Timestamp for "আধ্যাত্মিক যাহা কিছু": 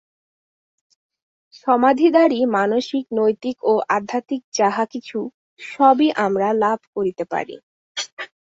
3.89-5.17